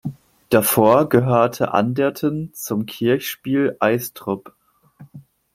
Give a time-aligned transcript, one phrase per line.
[0.49, 4.55] Davor gehörte Anderten zum Kirchspiel Eystrup.